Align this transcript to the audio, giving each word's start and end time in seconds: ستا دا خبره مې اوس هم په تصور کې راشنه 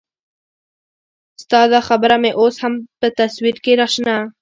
ستا 1.43 1.61
دا 1.71 1.79
خبره 1.87 2.15
مې 2.21 2.31
اوس 2.39 2.55
هم 2.63 2.73
په 2.99 3.07
تصور 3.19 3.55
کې 3.63 3.71
راشنه 3.81 4.15